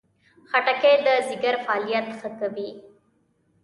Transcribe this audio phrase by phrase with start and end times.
[0.49, 2.69] خټکی د ځیګر فعالیت ښه کوي.